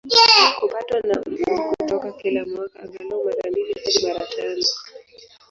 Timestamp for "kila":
2.11-2.45